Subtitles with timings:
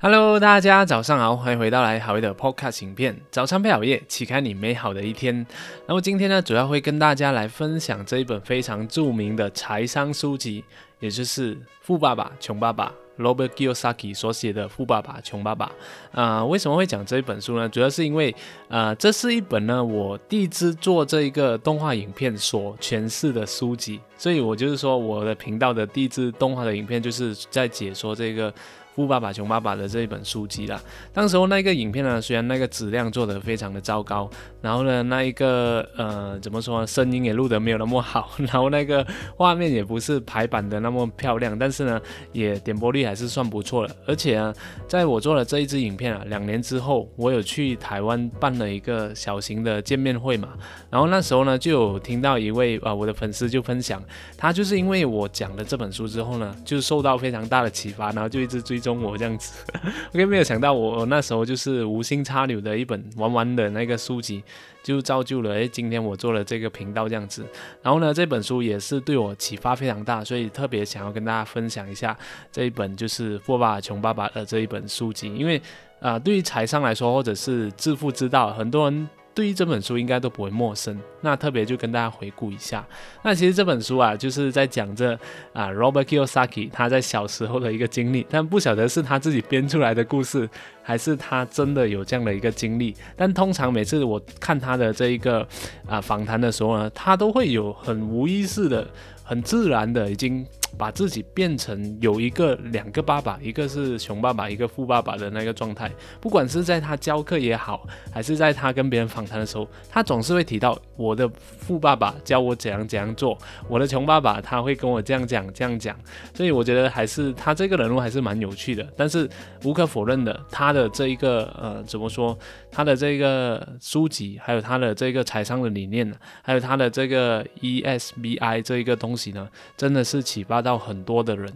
[0.00, 3.16] Hello，大家早上好，欢迎回到来好业的 Podcast 影片。
[3.30, 5.46] 早餐配好夜，启开你美好的一天。
[5.86, 10.62] 那么今天呢，主要会跟大家来分享这一本非常著名的财商书籍，
[10.98, 12.92] 也就是《富爸爸穷爸爸》
[13.22, 15.72] Robert Kiyosaki 所写的《富爸爸穷爸爸》。
[16.20, 17.66] 啊，为什么会讲这一本书呢？
[17.68, 18.34] 主要是因为，
[18.68, 28.52] 呃，这是一本呢我第一次做这一个动画影片所诠释的书籍，所以我就是说我的频道的第一支动画的影片就是在解说这个。
[28.94, 30.80] 富爸爸穷爸爸的这一本书籍啦，
[31.12, 34.30] 当时候那个影片呢，虽然那个质量做得非常的糟糕，
[34.62, 39.04] 然后呢，那一个呃怎么说，声音也录得没有那么好， 然后那个
[39.36, 43.96] 画面也不是排版的那么漂亮，但是呢，也点播率还是算不错的。
[44.06, 44.54] 而且呢，
[44.86, 50.50] 在我做了这一支影片啊，两年之后，我有去台湾办了一个小型的见面会嘛，
[50.88, 54.00] 然后那时候呢，就有听到一位啊我的粉丝就分享，
[54.36, 58.80] 他就是因为我讲了这本书之后呢，就受到非常大的启发，然后就一直追。
[58.84, 59.64] 中我这样子，
[60.12, 64.44] OK，没有想到我那时候就是无心插柳的一本玩玩的那个书籍，
[64.82, 67.44] 就造就了诶，今天我做了这个频道这样子。
[67.82, 72.16] 然后呢，这本书也是对我启发非常大，所以特别想要跟大家分享一下
[72.52, 75.60] 这一本就是《富爸爸穷爸爸》的这一本书籍，因为
[76.00, 79.08] 啊，对于财商来说，或者是致富之道，很多人。
[79.34, 82.86] 对于这本书应该都不会陌生，那特别就跟大家回顾一下。
[83.22, 85.12] 那其实这本书啊，就是在讲这
[85.52, 90.48] 啊，Robert Kiyosaki 他在小时候的一个经历，但不晓得是他自己编出来的故事，
[90.82, 92.94] 还是他真的有这样的一个经历。
[93.16, 95.46] 但通常每次我看他的这一个
[95.86, 98.86] 啊访谈的时候呢，他都会有很无意识的、
[99.24, 100.46] 很自然的已经。
[100.76, 105.90] 把自己变成有一个两个爸爸，一个是穷爸爸，一个富爸爸的那个状态。
[106.20, 115.96] 不管是在他教课也好，还是在他跟别人访谈的时候，他总是会提到我的富爸爸教我怎样怎样做，我的穷爸爸他会跟我这样讲这样讲。
[116.34, 118.86] 所以我觉得还是他这个人物还是蛮有趣的。
[118.96, 119.28] 但是
[119.62, 122.36] 无可否认的，他的这一个呃怎么说，
[122.70, 130.63] 他的这个书籍，还有他的这个财商的理念，还有他的这个 ESBI 这一个东西呢，真的是启发。
[130.64, 131.52] 到很多的人，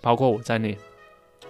[0.00, 0.78] 包括我在内。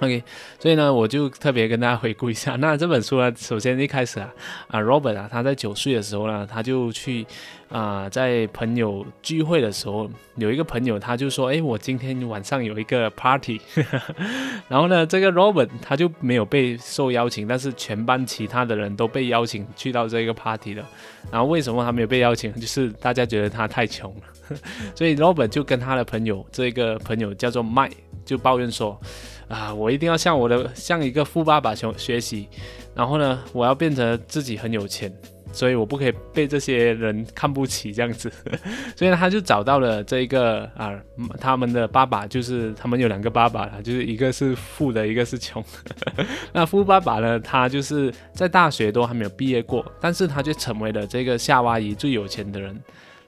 [0.00, 0.22] OK，
[0.58, 2.54] 所以呢，我就特别跟大家回顾一下。
[2.60, 4.30] 那这本书呢，首先一开始啊，
[4.68, 7.26] 啊，Robert 啊，他在九岁的时候呢，他就去
[7.70, 13.58] 啊，在朋友聚会的时候，有一个朋友他就说：“哎，我今天晚上有一个 party。
[14.68, 20.86] ”然后呢，这个 Robert 他就没有被受邀请，但是全班其他的人都被邀请去到这个 party 了。
[21.30, 22.52] 然后为什么他没有被邀请？
[22.54, 24.56] 就是大家觉得他太穷了。
[24.94, 27.92] 所以 Robert 就跟他的朋友，这个朋友叫做 Mike，
[28.26, 29.00] 就抱怨说。
[29.48, 32.48] 啊，我一定要向我的像一个富爸爸学学习，
[32.94, 35.12] 然后呢，我要变成自己很有钱，
[35.52, 38.30] 所以我不可以被这些人看不起这样子。
[38.96, 40.92] 所以呢，他就找到了这一个啊，
[41.40, 45.64] 他们的爸爸就是他们有两个爸爸了，就是一个是富的，一个是穷。
[46.52, 52.76] 那富爸爸呢，他就是在大学都还没有毕业过，但是他就成为了这个夏威夷最有钱的人。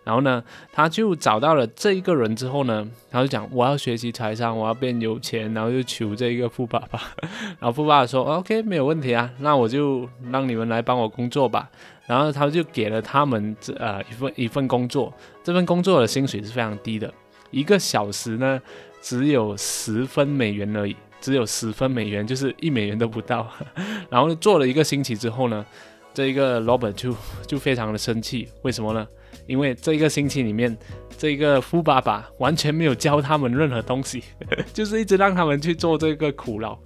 [0.09, 0.43] 然后呢，
[0.73, 6.99] 他就找到了这一个人之后呢，他就讲我要学习财商，我要变有钱，然后就求这一个富爸爸。
[7.61, 11.69] 然后富爸爸说 OK 没有问题啊，那我就让你们来帮我工作吧。
[12.07, 15.13] 然后他就给了他们这呃一份一份工作，
[15.45, 17.13] 这份工作的薪水是非常低的，
[17.51, 18.59] 一个小时呢
[19.03, 23.47] 只有十分美元而已，只有十分美元，就是一美元都不到。
[24.09, 25.67] 然后做了一个星期之后呢，
[26.15, 27.15] 这一个老板就
[27.47, 29.07] 就非常的生气，为什么呢？
[29.47, 30.77] 因为这一个星期里面，
[31.17, 34.23] 这个富爸爸完全没有教他们任何东西，
[34.73, 36.79] 就是一直让他们去做这个苦劳，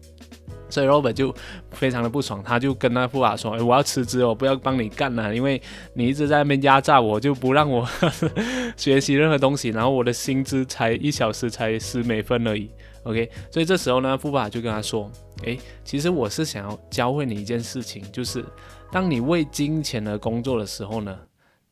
[0.69, 1.35] 所以 Robert 就
[1.73, 5.61] 非常的不爽，他就跟那富爸爸说：“我要辞职，我不要帮你干了，因为
[5.93, 7.87] 你一直在那边压榨我，就不让我
[8.77, 12.71] 学习任何东西，然后我的薪资才一小时才十美分而已。”
[13.05, 15.11] OK，所以这时候呢，富爸爸就跟他说
[15.43, 18.45] ：“诶，其实我是想要教会你一件事情，就是
[18.93, 21.19] 当你为金钱而工作的时候呢。”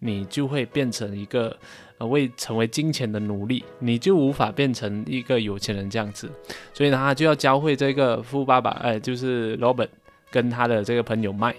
[0.01, 1.57] 你就会变成一个
[1.99, 6.29] 呃为成为金钱的奴隶，你就无法变成一个有钱人这样子。
[6.75, 9.89] 所以呢，他就要教会这个富爸爸，哎，就是 Robert
[10.31, 11.55] 跟他的这个朋友麦，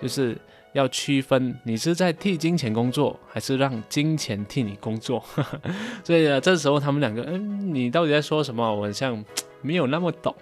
[0.00, 0.36] 就是
[0.72, 5.24] 要区分你是在替金钱工作，还是让金钱替你工作。
[6.04, 8.72] 所以呢，这时候他们两个，嗯，你到底在说什么？
[8.72, 9.24] 我好像
[9.62, 10.32] 没有那么懂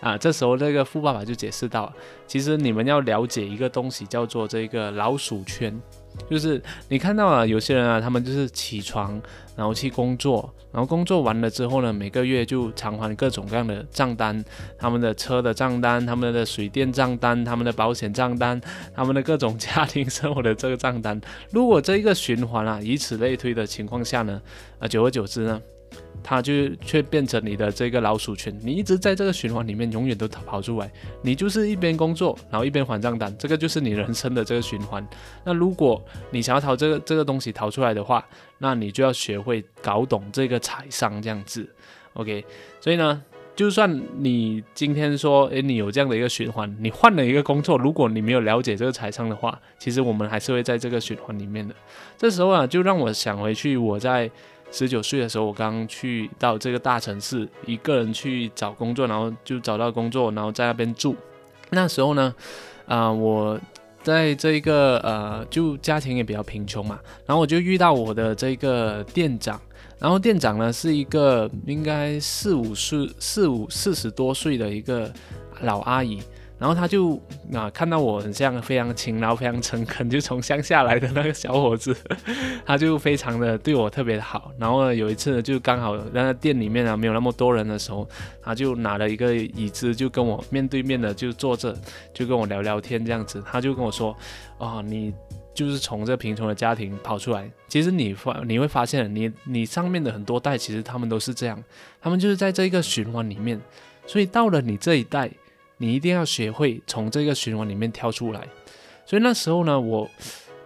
[0.00, 0.18] 啊。
[0.18, 1.90] 这时候这个富爸爸就解释到，
[2.26, 5.80] 其实你们要了解一个东西，叫做这个老鼠圈。
[6.28, 9.20] 就是你看到啊，有些人啊，他们就是起床，
[9.56, 14.44] 然后去工作，然后工作完了之后呢，每个月就偿还各种各样的账单，
[14.78, 18.60] 他们的车的账单，他们的水电账单，他们的保险账单，
[18.94, 21.20] 他们的各种家庭生活的这个账单。
[21.50, 24.40] 如果这一个循环啊，以此类推的情况下呢，
[24.78, 25.60] 啊，久而久之呢，
[26.22, 30.90] 它就却变成你的这个老鼠圈，你一直在这个循环里面，永远都逃跑出来。
[31.22, 35.06] 你就是一边工作，然后一边还账单，这个就是你人生的这个循环。
[35.44, 36.00] 那如果
[36.30, 38.22] 你想要逃这个这个东西逃出来的话，
[38.58, 41.66] 那你就要学会搞懂这个财商这样子。
[42.12, 42.44] OK，
[42.80, 43.22] 所以呢，
[43.56, 51.74] 就算你今天说，诶，你有这样的一个循环，你换了一个工作，如果你没有了解这个财商的话，其实我们还是会在这个循环里面的。
[52.18, 54.30] 这时候啊，就让我想回去我在。
[54.70, 61.16] 十九岁的时候，我刚去到这个大城市，一个人去找工作，然后就找到工作，然后在那边住。
[61.70, 62.34] 那时候呢，
[62.86, 63.58] 啊，我
[64.02, 69.60] 在这一个呃，就家庭也比较贫穷嘛，然后我就遇到我的这个店长，
[69.98, 75.12] 然后店长呢是一个应该四五岁、四五四十多岁的一个
[75.62, 76.22] 老阿姨。
[76.60, 77.18] 然后他就
[77.54, 81.96] 啊看到我很像非常勤劳、非常诚恳，就从乡下来的那个小伙子，
[82.66, 84.52] 他就非常的对我特别的好。
[84.58, 88.06] 然后呢，有一次呢，就刚好那个店里面啊没有那么多人的时候，
[88.42, 91.74] 他就拿了一个椅子，就跟我面对面的就坐着，
[92.12, 93.42] 就跟我聊聊天这样子。
[93.50, 94.14] 他就跟我说
[94.60, 95.14] ：“哦，你
[95.54, 101.64] 就是从这贫穷的家庭跑出来，其实你发你会发现，你你上面的很多代其实他们都是这样，
[102.02, 103.58] 他们就是在这一个循环里面，
[104.06, 105.30] 所以到了你这一代。”
[105.82, 108.46] 你一定要学会从这个循环里面跳出来，
[109.06, 110.06] 所以那时候呢，我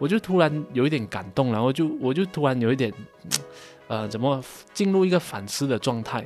[0.01, 2.93] 我就突然有一点感动，然后就我就突然有一点，
[3.87, 6.19] 呃，怎么进入一个反思的状态，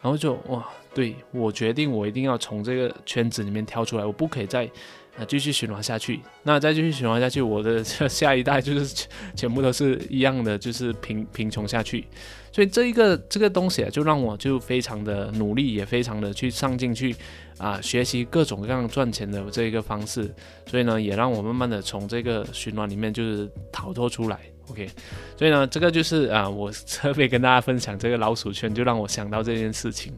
[0.00, 0.64] 然后就哇，
[0.94, 4.70] 对我决定我一定要从这个圈子里面跳出来，我不可以再
[5.18, 12.06] 啊继续循环下去，那再继续循环下去，我的 下一代就是全部都是一样的，就是贫贫穷下去。
[12.52, 17.14] 所以这一个这个东西啊，就让我就非常的努力，也非常的去上进去
[17.58, 20.34] 啊，学习各种各样赚钱的这一个方式。
[20.66, 24.38] 所以呢，也让我慢慢的从这个循环里面就是逃脱出来。
[24.70, 24.88] OK，
[25.36, 30.12] 所以呢，这个就是啊，我 特别跟大家分享这个老鼠圈，就让我想到这件事情。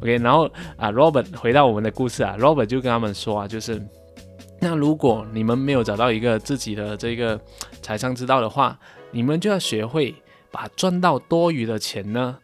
[0.00, 3.80] OK，然后啊，Robert 回到我们的故事啊，Robert 就跟他们说啊，就是
[4.64, 7.40] 那如果你们没有找到一个自己的这个
[7.80, 8.76] 财商之道的话，
[9.12, 10.14] 你们就要学会。
[10.54, 12.38] 把赚到多余的钱呢，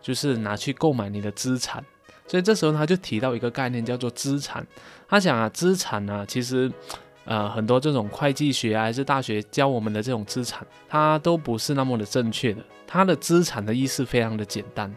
[0.00, 1.80] 就是拿去购买你的资产。
[2.26, 4.66] 所以这时候他就提到一个概念，叫做资产。
[5.08, 6.68] 他讲啊，资产呢，其实
[7.24, 12.60] 呃很多这种会计学啊，还是大学教我们的这种资产，它都不是那么的正确的。
[12.84, 14.92] 它的资产的意思非常的简单，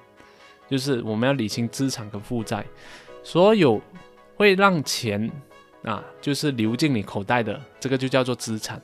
[0.68, 2.66] 就是我们要理清资产跟负债。
[3.22, 3.80] 所有
[4.38, 5.32] 会让钱
[5.86, 8.82] 啊，就是流进你口袋的，这个就叫做资产。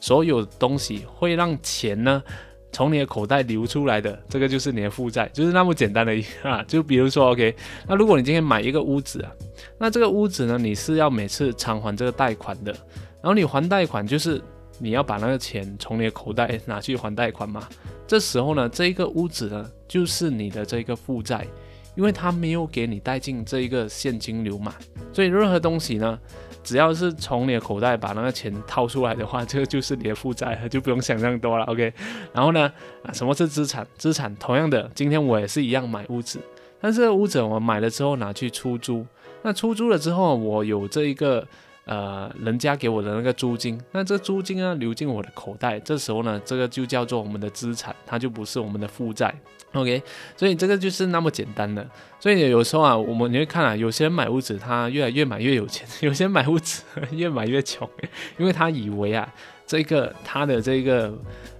[0.00, 2.22] 所有东西会让钱呢。
[2.74, 6.64] 从你的口袋流出来的，这个就是你的负债，就是那么简单的一 啊。
[6.66, 7.54] 就比如说，OK，
[7.86, 9.30] 那如果你今天买一个屋子啊，
[9.76, 12.72] 那这个屋子呢，你是要每次偿还这个贷款的，
[13.20, 14.40] 然后你还贷款就是
[14.78, 17.68] 你要把那个钱从你的口袋拿去还贷款嘛。
[18.06, 21.46] 这时候呢，这一个屋子呢，就是你的这个负债，
[21.94, 24.74] 因为它没有给你带进这一个现金流嘛，
[25.12, 26.18] 所以任何东西呢。
[26.64, 31.64] 只要是从你的口袋把那个钱掏出来的话，这个就是你的负债，就不用想那么多了。
[31.64, 31.92] OK，
[32.32, 32.72] 然后呢，
[33.02, 33.84] 啊，什么是资产？
[33.98, 36.38] 资产同样的，今天我也是一样买屋子，
[36.80, 39.04] 但是屋子我买了之后拿去出租，
[39.42, 41.44] 那出租了之后，我有这一个。
[41.84, 49.34] 呃，人家给我的那个租金，那这租金呢流进我的口袋，这时候呢，这个就叫做我们的资产，它就不是我们的负债。
[49.72, 50.00] OK，
[50.36, 51.84] 所以这个就是那么简单的。
[52.20, 57.88] 所以有时候啊，我们你会看啊，有些人买屋子，他越来越买越有钱； 有些人买屋子越买越穷，
[58.38, 59.28] 因为他以为啊，
[59.66, 61.12] 这个他的这个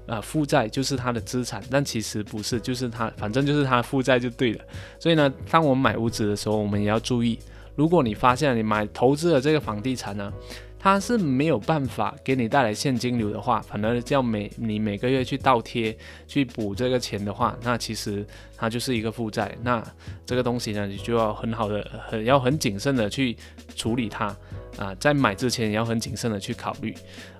[0.07, 4.61] 呃负债就是他的资产，但其实不是，就是他反正就是他负债就对了。
[5.01, 7.37] 所以呢，当我们买屋子的时候，我们也要注意。
[7.75, 10.33] 如果你发现你买投资的这个房地产呢，
[10.79, 18.27] 它是没有办法给你带来现金流的话，反而叫每你每个月去倒贴去补这个钱的话，那其实
[18.57, 19.57] 它就是一个负债。
[19.63, 19.83] 那
[20.27, 23.37] 这个东西呢，你就要很好的、很要很谨慎的去
[23.75, 24.35] 处理它。
[24.79, 26.95] 啊，在买之前也要很谨慎的去考虑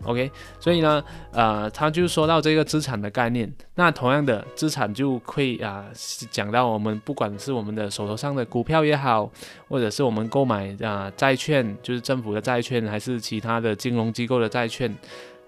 [0.05, 5.87] ，OK，所以呢，呃，他就说到这个资产的概念，那同样的资产就会啊
[6.31, 9.31] 讲到我们不管是我们的手头上的股票也好，
[9.69, 14.95] 或者是我们购买啊债券，就是政府的债券，还是其他的金融机构的债券，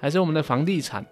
[0.00, 1.04] 还是我们的房地产。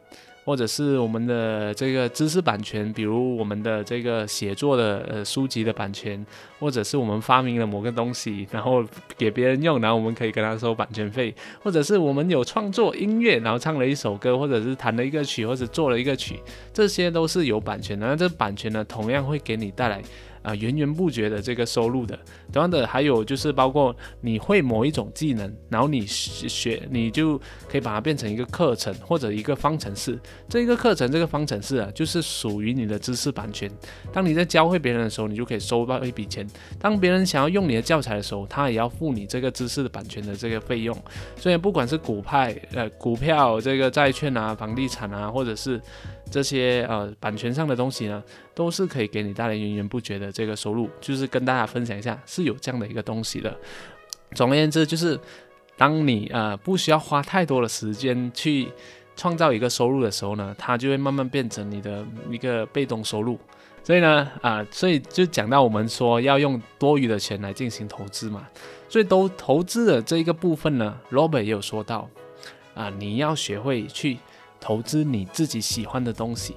[0.44, 6.24] 或者是我们的这个知识版权，比如我们的这个写作的呃书籍的版权，
[6.58, 8.84] 或者是我们发明了某个东西，然后
[9.16, 16.40] 给别人用，然后我们可以跟他收版权费，或者是我们有创作音乐，然后唱了一首歌，或者是弹了一个曲，或者做了一个曲，
[16.72, 18.06] 这些都是有版权的。
[18.06, 20.02] 那这版权呢，同样会给你带来
[20.42, 22.18] 啊源源不绝的这个收入的。
[22.52, 30.18] 同样的，还有就是包括你会某一种技能，然后你学，你就可以把它变成一个课程或者一个方程式。
[30.48, 33.70] 这一个课程，这个方程式啊，就是属于你的知识版权。
[34.12, 36.46] 当你在教会别人的时候，你就可以收到一笔钱。
[36.78, 40.96] 当别人想要用你的教材的时候，他也要付你这个知识的版权的这个费用。
[41.36, 45.80] 所以不管是股派、呃股票、这个债券啊、房地产啊，或者是
[46.32, 48.20] 这些呃版权上的东西呢，
[48.54, 50.88] 都是可以给你带来源源不绝的这个收入。
[51.00, 53.54] 就是跟大家分享一下，是有这样的一个东西的。
[54.34, 55.20] 总而言之，就是
[55.76, 58.68] 当你呃不需要花太多的时间去
[59.14, 63.38] 创造一个收入的时候呢，它就会慢慢变成你的一个被动收入。
[63.84, 68.48] 所以呢，啊，所以就讲到我们说要用多余的钱来进行投资嘛。
[68.88, 72.08] 所以都投资的这一个部分呢，Robert 也有说到，
[72.74, 74.18] 啊，你要学会去
[74.62, 76.54] 投资你自己喜欢的东西。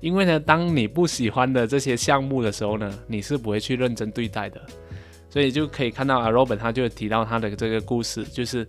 [0.00, 4.60] 因为呢，当你不喜欢的这些项目的时候呢，你是不会去认真对待的。
[5.30, 8.66] 所以就可以看到啊罗本他就提到他的这个故事，就是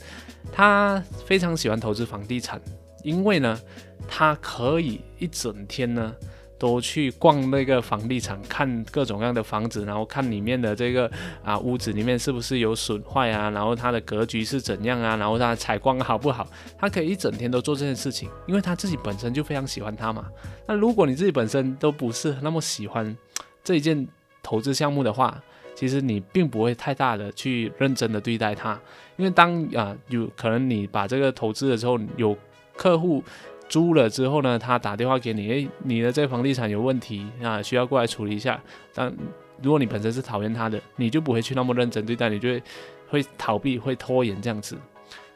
[0.51, 2.61] 他非常喜欢投资房地产，
[3.03, 3.59] 因为呢，
[4.07, 6.15] 他可以一整天呢。
[6.59, 11.09] 都去逛那个房地产，看各种各样的房子，然后看里面的这个
[11.41, 16.45] 啊屋子里面是不是有损坏啊，然后它的格局是怎样啊，然后它采光好不好？
[16.77, 20.25] 他可以一整天都做这件事情，因为他自己本身就非常喜欢它嘛。
[20.67, 23.17] 那如果你自己本身都不是那么喜欢
[23.63, 24.05] 这一件
[24.43, 25.41] 投资项目的话，
[25.73, 28.77] 其实你并不会太大的去认真的对待它，
[29.15, 32.37] 因为当啊有可能你把这个投资了之后有
[32.75, 33.23] 客户。
[33.69, 38.59] 租了之后呢，他打电话给你，诶，你的这个房地产有问题啊，需要过来处理一下。
[38.93, 39.15] 但
[39.61, 42.63] 如果你本身是讨厌他的，你就不会去那么认真对待，你就会
[43.07, 44.75] 会逃避、会拖延这样子。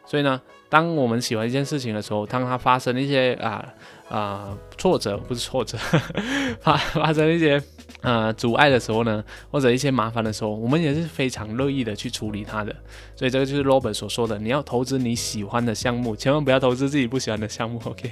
[0.05, 3.65] 所以呢，当我们喜欢一件事情的时候，当它发生一些啊
[4.13, 5.77] 啊挫折，不是挫折，
[6.61, 7.61] 发发生一些。
[8.01, 12.75] 呃，阻碍的时候呢，或者一些麻烦的时候，我们也是非常乐意的去处理它的。
[13.15, 17.79] 所以这个就是 Robert 所说的，你要投资你喜欢的项目，千万不要投资自己不喜欢的项目。
[17.85, 18.11] OK？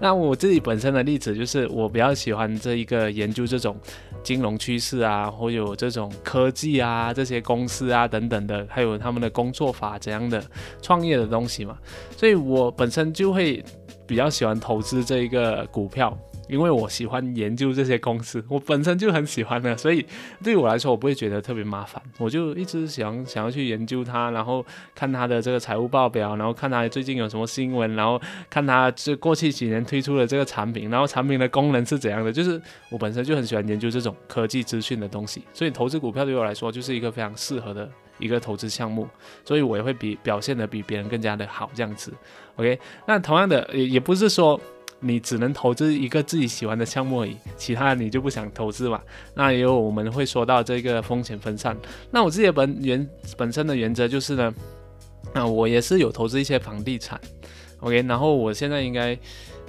[0.00, 3.76] 那我自己本身的例子就是，我比较喜欢这一个研究这种
[4.24, 10.42] 金融趋势啊，或有这种科技啊，这些公司啊等等的，还有他们的工作法怎样的
[10.80, 11.78] 创业的东西嘛。
[12.16, 13.64] 所以我本身就会
[14.12, 16.14] 比较喜欢投资这一个股票。
[16.48, 20.04] 因为我喜欢研究这些公司，我本身就很喜欢的，所以
[20.44, 22.02] 对我来说，我不会觉得特别麻烦。
[22.18, 24.62] 我就一直想 想要去研究它，然后
[24.94, 32.30] 看它的这个财务报表，然后看它最近有什么新闻，然后看它这过去几年推出的这个产品，然后产品的功能是怎样的。
[32.30, 37.88] 就是我本身就很喜欢研究这种科技资讯的东西，所以投资股票对我来说就是一个非常适合的
[38.22, 39.08] 一个投资项目，
[39.44, 42.12] 所以我也会比表现的比别人更加的好这样子。
[42.56, 44.60] OK，那同样的也也不是说。
[45.04, 49.02] 你只能投资一个自己喜欢的项目而已，其他你就不想投资嘛？
[49.34, 51.76] 那也有我们会说到这个风险分散。
[52.12, 53.04] 那我自己本原
[53.36, 54.54] 本身的原则就是呢，
[55.34, 57.20] 那我也是有投资一些房地产
[57.80, 59.18] ，OK，然后我现在应该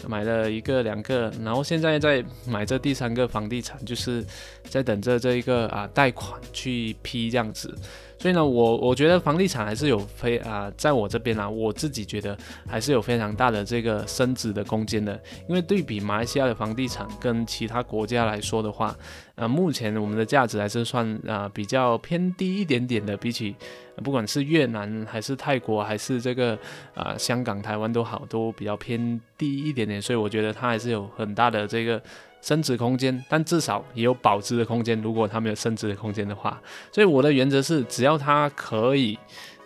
[0.08, 4.24] 买了一个两个，然后现在在买这第三个房地产，就是
[4.70, 7.74] 在等着这一个啊贷款去批这样子。
[8.24, 15.22] 所以呢，我我觉得房地产还是有非啊，在我这边啊，我自己觉得还是有非常大的这个升值的空间的。
[15.50, 18.96] 因为对比马来西亚的房地产跟其他国家来说的话，
[19.36, 23.54] 呃，目前我们的价值还是算啊比较偏低一点点的，比起
[24.02, 26.58] 不管是越南还是泰国还是这个
[26.94, 30.02] 啊香港、台湾都好，都比较偏低一点点。
[30.02, 32.02] 所以我觉得它还是有很大的这个。
[32.44, 35.02] 升值空间，但至少也有保值的空间。
[35.02, 39.18] 如果它没有升值的空间的话，所以我的原则是，只要它可以，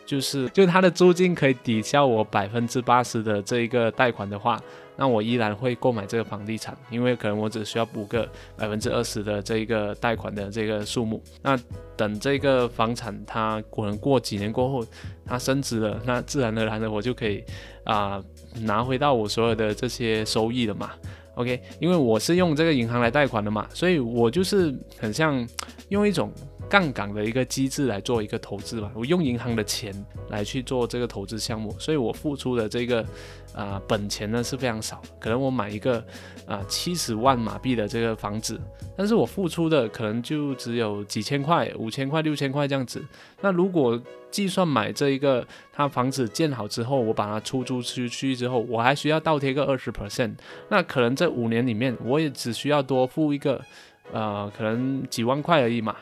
[0.06, 4.62] 就是就它的租金可以抵消我百分之八十的这一个贷款的话，
[4.96, 11.20] 那我依然会购买这个房地产，因为可能我只需要补个百分之二十的这一个贷款的这个数目。
[11.42, 11.60] 那
[11.96, 14.86] 等这个房产它可能过几年过后
[15.26, 17.44] 它升值了，那自然而然的我就可以
[17.86, 18.24] 啊
[18.62, 20.92] 拿回到我所有的这些收益了嘛。
[21.38, 25.48] OK，因为我是用这个银行来贷款的嘛，所以我就是很像
[25.90, 26.32] 用一种
[26.70, 28.92] 杠杆的一个机制来做一个投资吧。
[28.94, 29.94] 我用银行的钱
[30.30, 33.06] 来去做这个投资项目，所以我付出的这个
[33.54, 35.02] 啊本钱呢是非常少。
[35.20, 36.04] 可能我买一个
[36.46, 38.60] 啊七十万马币的这个房子，
[38.96, 43.04] 但是我付出的可能就只有几千块、五千块、六千块这样子。
[43.42, 50.36] 那如果计算买这一个，他房子建好之后，我把它出租出去之后，我还需要倒贴个二十 percent，
[50.70, 53.64] 那可能这五年里面，我也只需要多付一个，
[54.12, 55.96] 呃，可能几万块而已嘛，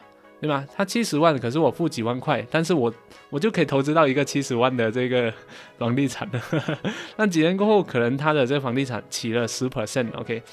[0.45, 0.63] 对吧？
[0.75, 2.93] 他七十万，可是我付几万块，但是我
[3.31, 5.33] 我就可以投资到一个七十万的这个
[5.79, 6.39] 房地产了。
[7.17, 10.43] 那几年过后，可能他的这个房地产起了十 percent，OK，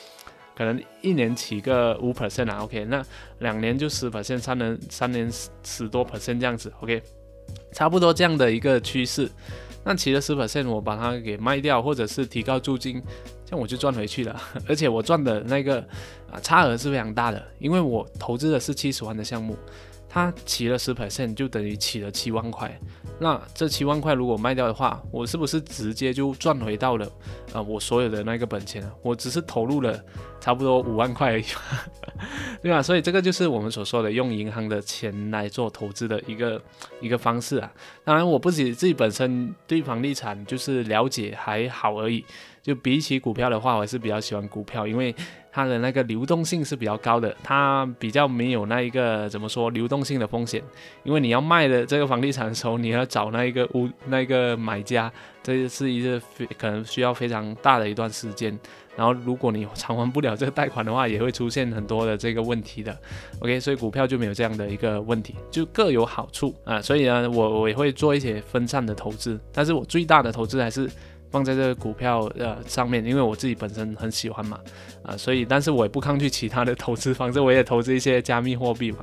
[0.56, 3.04] 可能一年起个五 percent 啊，OK，那
[3.40, 5.30] 两年就十 percent，三年三年
[5.62, 7.02] 十多 percent 这样子，OK，
[7.72, 9.30] 差不多这样的一个趋势。
[9.84, 13.02] 那起了十 percent，我把它给卖掉，或者是提高租金，
[13.44, 14.40] 这样我就赚回去了。
[14.68, 15.80] 而且我赚的那个
[16.30, 19.56] 啊差额是非常大的，因为我投资的是七十万的项目，
[20.12, 22.78] 它起了十 percent 就等于起了七万块。
[23.18, 27.10] 那这七万块如果卖掉的话，我是不是直接就赚回到了
[27.54, 28.90] 啊我所有的那个本钱啊？
[29.00, 29.98] 我只是投入了
[30.40, 31.44] 差不多 五万块而已，
[32.60, 32.82] 对吧？
[32.82, 36.60] 所以这个就是我们所说的用银行的钱来做投资的一个
[37.00, 37.72] 一个方式啊。
[38.04, 42.24] 当然，我不仅自己本身对房地产就是了解还好而已，
[42.62, 45.14] 就比起股票的话，我还是比较喜欢股票，因为。
[45.54, 50.62] 它的那个流动性是比较高的，它比较没有那一个怎么说流动性的风险，
[51.04, 58.58] 因为你要卖的这个房地产的时候，你要找那一个屋那一个买家，这是一个非可能需要非常大的一段时间，
[58.96, 62.98] 然后如果你偿还不了这个贷款的话，也会出现很多的这个问题的。
[63.40, 66.80] OK，所以股票就没有这样的一个问题，就各有好处啊。
[66.80, 70.88] 所以呢，我我也会做一些分散的投资，但是我最大的投资还是。
[71.32, 74.60] 放在这个股票呃上面，因为我自己本身很喜欢嘛，
[75.02, 78.98] 啊，所以但是我也不抗拒其他的投资方式，我也投资一些加密货币嘛，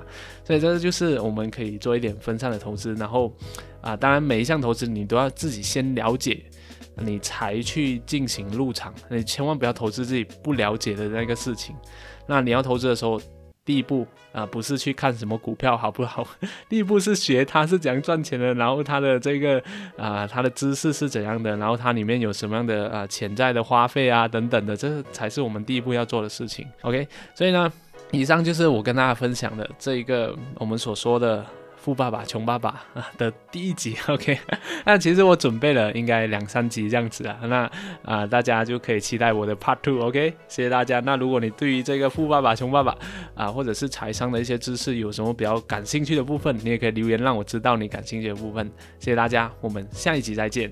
[0.45, 3.33] 所以这个就是我们可以做一点分散的投资，然后
[3.81, 6.39] 啊，当然每一项投资你都要自己先了解，
[6.95, 11.75] 你才去进行入场，你千万不要投资自己不了解的那个事情，
[12.27, 13.19] 那你要投资的时候。
[13.69, 16.27] 第一步啊，不是去看什么股票好不好？
[16.67, 19.61] 第一步是学它是怎样赚钱的，然后它的这个
[19.95, 26.65] 啊，它的知识是怎样的，然后它里面有什么样的啊潜在的花费啊等等的，这才是我们第一步要做的事情。
[26.81, 27.71] OK，所以呢，
[28.09, 31.45] 以上就是我跟大家分享的这一个我们所说的。
[31.81, 32.83] 富爸爸穷爸爸
[33.17, 34.37] 的第一集，OK，
[34.85, 37.71] 那其实我准备了应该两三集这样子啊，那
[38.03, 40.99] 啊大家就可以期待我的 Part Two，OK，谢谢大家。
[40.99, 42.97] 那如果你对于这个富爸爸穷爸爸
[43.33, 48.69] 啊，或者是财商的一些知识有什么比较感兴趣的部分，你也可以留言让我知道你感兴趣的部分。
[48.99, 50.71] 谢谢大家，我们下一集再见。